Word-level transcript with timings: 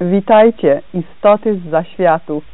Witajcie, 0.00 0.82
istoty 0.94 1.58
z 1.58 1.70
zaświatów. 1.70 2.50